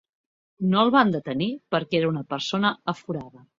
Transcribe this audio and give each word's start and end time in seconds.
No 0.71 0.79
el 0.83 0.91
van 0.95 1.11
detenir 1.17 1.51
perquè 1.77 2.01
era 2.01 2.11
una 2.15 2.25
persona 2.35 2.75
aforada. 2.97 3.47